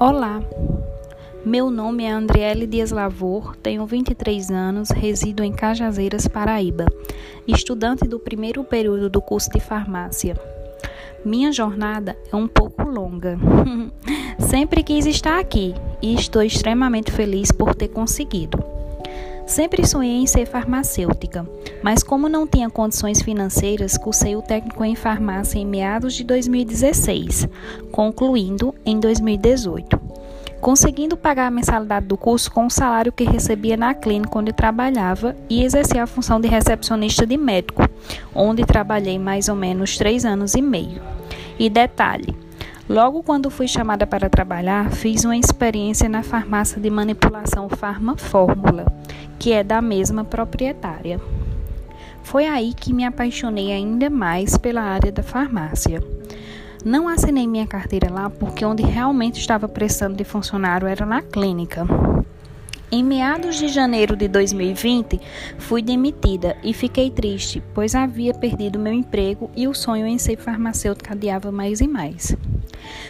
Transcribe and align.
Olá, 0.00 0.42
meu 1.44 1.70
nome 1.70 2.04
é 2.04 2.10
Andriele 2.10 2.66
Dias 2.66 2.90
Lavor, 2.90 3.54
tenho 3.56 3.84
23 3.86 4.50
anos, 4.50 4.90
resido 4.90 5.44
em 5.44 5.52
Cajazeiras, 5.52 6.26
Paraíba, 6.26 6.86
estudante 7.46 8.08
do 8.08 8.18
primeiro 8.18 8.64
período 8.64 9.10
do 9.10 9.20
curso 9.20 9.50
de 9.50 9.60
farmácia. 9.60 10.34
Minha 11.24 11.52
jornada 11.52 12.16
é 12.32 12.36
um 12.36 12.48
pouco 12.48 12.82
longa. 12.82 13.38
Sempre 14.40 14.82
quis 14.82 15.06
estar 15.06 15.38
aqui 15.38 15.74
e 16.00 16.14
estou 16.14 16.42
extremamente 16.42 17.12
feliz 17.12 17.52
por 17.52 17.74
ter 17.74 17.88
conseguido. 17.88 18.71
Sempre 19.52 19.86
sonhei 19.86 20.16
em 20.16 20.26
ser 20.26 20.46
farmacêutica, 20.46 21.46
mas 21.82 22.02
como 22.02 22.26
não 22.26 22.46
tinha 22.46 22.70
condições 22.70 23.20
financeiras, 23.20 23.98
cursei 23.98 24.34
o 24.34 24.40
técnico 24.40 24.82
em 24.82 24.96
farmácia 24.96 25.58
em 25.58 25.66
meados 25.66 26.14
de 26.14 26.24
2016, 26.24 27.46
concluindo 27.90 28.74
em 28.82 28.98
2018. 28.98 30.00
Conseguindo 30.58 31.18
pagar 31.18 31.48
a 31.48 31.50
mensalidade 31.50 32.06
do 32.06 32.16
curso 32.16 32.50
com 32.50 32.64
o 32.64 32.70
salário 32.70 33.12
que 33.12 33.24
recebia 33.24 33.76
na 33.76 33.92
clínica 33.92 34.38
onde 34.38 34.54
trabalhava 34.54 35.36
e 35.50 35.62
exercia 35.62 36.04
a 36.04 36.06
função 36.06 36.40
de 36.40 36.48
recepcionista 36.48 37.26
de 37.26 37.36
médico, 37.36 37.86
onde 38.34 38.64
trabalhei 38.64 39.18
mais 39.18 39.50
ou 39.50 39.54
menos 39.54 39.98
três 39.98 40.24
anos 40.24 40.54
e 40.54 40.62
meio. 40.62 41.02
E 41.58 41.68
detalhe: 41.68 42.34
Logo 42.88 43.22
quando 43.22 43.48
fui 43.48 43.68
chamada 43.68 44.06
para 44.06 44.28
trabalhar, 44.28 44.90
fiz 44.90 45.24
uma 45.24 45.36
experiência 45.36 46.08
na 46.08 46.22
farmácia 46.22 46.80
de 46.80 46.90
manipulação 46.90 47.68
Farma 47.68 48.16
Fórmula, 48.16 48.84
que 49.42 49.52
é 49.52 49.64
da 49.64 49.82
mesma 49.82 50.24
proprietária. 50.24 51.20
Foi 52.22 52.46
aí 52.46 52.72
que 52.72 52.92
me 52.92 53.04
apaixonei 53.04 53.72
ainda 53.72 54.08
mais 54.08 54.56
pela 54.56 54.82
área 54.82 55.10
da 55.10 55.20
farmácia. 55.20 56.00
Não 56.84 57.08
assinei 57.08 57.48
minha 57.48 57.66
carteira 57.66 58.08
lá 58.08 58.30
porque 58.30 58.64
onde 58.64 58.84
realmente 58.84 59.40
estava 59.40 59.66
prestando 59.66 60.14
de 60.14 60.22
funcionário 60.22 60.86
era 60.86 61.04
na 61.04 61.20
clínica. 61.22 61.84
Em 62.88 63.02
meados 63.02 63.56
de 63.56 63.66
janeiro 63.66 64.14
de 64.14 64.28
2020, 64.28 65.20
fui 65.58 65.82
demitida 65.82 66.56
e 66.62 66.72
fiquei 66.72 67.10
triste, 67.10 67.60
pois 67.74 67.96
havia 67.96 68.32
perdido 68.32 68.78
meu 68.78 68.92
emprego 68.92 69.50
e 69.56 69.66
o 69.66 69.74
sonho 69.74 70.06
em 70.06 70.18
ser 70.18 70.36
farmacêutica 70.36 71.14
adiava 71.14 71.50
mais 71.50 71.80
e 71.80 71.88
mais. 71.88 72.36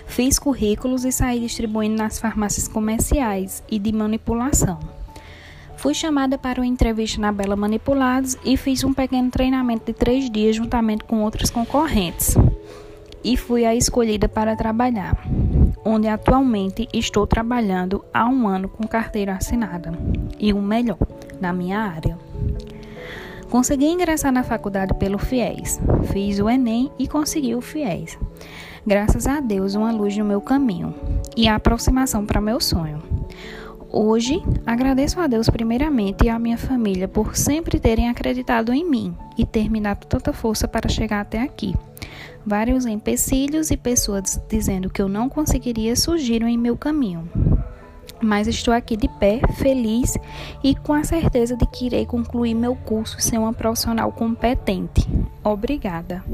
Fiz 0.07 0.39
currículos 0.39 1.05
e 1.05 1.13
saí 1.13 1.41
distribuindo 1.41 1.97
nas 1.97 2.19
farmácias 2.19 2.67
comerciais 2.67 3.63
e 3.71 3.79
de 3.79 3.93
manipulação. 3.93 5.02
Fui 5.83 5.95
chamada 5.95 6.39
para 6.39 6.61
uma 6.61 6.67
entrevista 6.67 7.21
na 7.21 7.33
Bela 7.33 7.57
Manipulados 7.57 8.39
e 8.45 8.57
fiz 8.57 8.85
um 8.85 8.95
pequeno 8.95 9.33
treinamento 9.33 9.87
de 9.87 9.93
três 9.93 10.31
dias 10.31 10.55
juntamente 10.55 11.03
com 11.03 11.25
outros 11.25 11.51
concorrentes. 11.51 12.37
E 13.25 13.37
fui 13.37 13.67
a 13.67 13.75
escolhida 13.75 14.29
para 14.29 14.55
trabalhar 14.55 15.19
onde 15.85 16.07
atualmente 16.07 16.89
estou 16.93 17.27
trabalhando 17.27 18.05
há 18.15 18.29
um 18.29 18.47
ano 18.47 18.69
com 18.69 18.87
carteira 18.87 19.35
assinada 19.35 19.93
e 20.39 20.53
o 20.53 20.63
melhor, 20.63 20.99
na 21.41 21.53
minha 21.53 21.81
área. 21.81 22.17
Consegui 23.51 23.87
ingressar 23.87 24.31
na 24.31 24.45
faculdade 24.45 24.95
pelo 24.95 25.19
FIES, 25.19 25.81
fiz 26.13 26.39
o 26.39 26.49
Enem 26.49 26.93
e 26.97 27.09
consegui 27.09 27.57
o 27.57 27.61
FIES. 27.61 28.17
Graças 28.87 29.27
a 29.27 29.41
Deus, 29.41 29.75
uma 29.75 29.91
luz 29.91 30.17
no 30.17 30.25
meu 30.25 30.41
caminho 30.41 30.95
e 31.37 31.49
a 31.49 31.57
aproximação 31.57 32.25
para 32.25 32.41
meu 32.41 32.61
sonho. 32.61 33.12
Hoje, 33.95 34.43
agradeço 34.65 35.21
a 35.21 35.27
Deus 35.27 35.51
primeiramente 35.51 36.25
e 36.25 36.31
à 36.31 36.39
minha 36.39 36.57
família 36.57 37.07
por 37.07 37.37
sempre 37.37 37.79
terem 37.79 38.09
acreditado 38.09 38.73
em 38.73 38.89
mim 38.89 39.15
e 39.37 39.45
ter 39.45 39.71
me 39.71 39.83
dado 39.83 40.07
tanta 40.07 40.33
força 40.33 40.67
para 40.67 40.89
chegar 40.89 41.21
até 41.21 41.43
aqui. 41.43 41.75
Vários 42.45 42.87
empecilhos 42.87 43.71
e 43.71 43.77
pessoas 43.77 44.41
dizendo 44.49 44.89
que 44.89 45.03
eu 45.03 45.09
não 45.11 45.29
conseguiria 45.29 45.95
surgiram 45.95 46.49
em 46.49 46.57
meu 46.57 46.75
caminho. 46.75 47.29
Mas 48.19 48.49
estou 48.49 48.73
aqui 48.73 48.97
de 48.97 49.09
pé, 49.09 49.43
feliz 49.59 50.17
e 50.65 50.75
com 50.75 50.95
a 50.95 51.05
certeza 51.05 51.55
de 51.55 51.67
que 51.67 51.85
irei 51.85 52.07
concluir 52.07 52.55
meu 52.55 52.75
curso 52.75 53.19
e 53.19 53.23
ser 53.23 53.37
uma 53.37 53.53
profissional 53.53 54.11
competente. 54.11 55.07
Obrigada. 55.45 56.25